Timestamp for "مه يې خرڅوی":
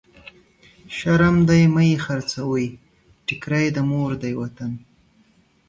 1.73-2.67